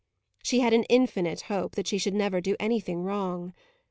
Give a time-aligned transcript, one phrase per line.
[0.41, 3.53] She had an infinite hope that she should never do anything wrong.